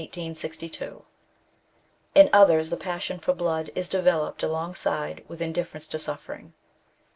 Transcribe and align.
* 0.01 0.03
In 2.15 2.29
others, 2.33 2.71
the 2.71 2.75
passion 2.77 3.19
for 3.19 3.35
blood 3.35 3.69
is 3.75 3.87
developed 3.87 4.41
along 4.41 4.73
side 4.73 5.23
with 5.27 5.41
indifference 5.43 5.85
to 5.89 5.99
suffering. 5.99 6.53